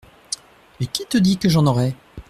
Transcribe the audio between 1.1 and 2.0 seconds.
dit que j'en aurais?